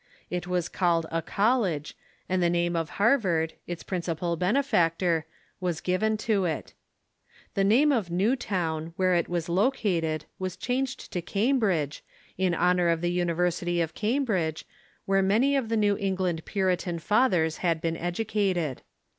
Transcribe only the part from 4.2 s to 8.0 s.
benefactor, was given to it. The name